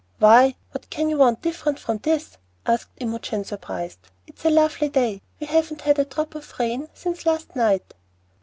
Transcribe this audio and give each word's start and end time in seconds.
"Why, 0.17 0.55
what 0.71 0.89
can 0.89 1.11
you 1.11 1.17
want 1.19 1.43
different 1.43 1.77
from 1.77 1.99
this?" 1.99 2.39
asked 2.65 2.89
Imogen, 2.97 3.43
surprised. 3.43 3.99
"It's 4.25 4.43
a 4.43 4.49
lovely 4.49 4.89
day. 4.89 5.21
We 5.39 5.45
haven't 5.45 5.81
had 5.81 5.99
a 5.99 6.05
drop 6.05 6.33
of 6.33 6.57
rain 6.57 6.87
since 6.95 7.23
last 7.23 7.55
night." 7.55 7.93